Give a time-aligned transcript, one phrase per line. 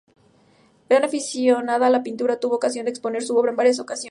[0.89, 3.99] Gran aficionada a la pintura tuvo ocasión de exponer su obra en varias ocasiones.